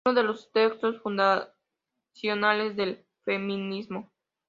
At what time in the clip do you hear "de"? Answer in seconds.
0.15-0.23